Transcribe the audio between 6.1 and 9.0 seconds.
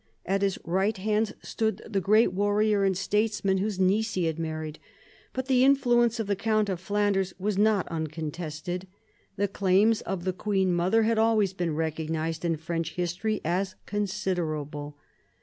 of the count of Flanders was not uncontested.